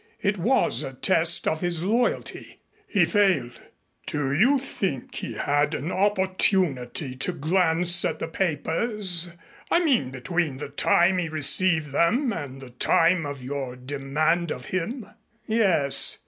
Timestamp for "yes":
15.45-16.17